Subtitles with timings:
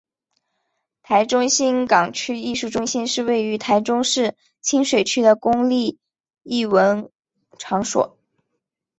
[1.03, 5.99] 台中市港区艺术中心是位于台中市清水区的公立
[6.41, 7.11] 艺文
[7.59, 8.17] 场所。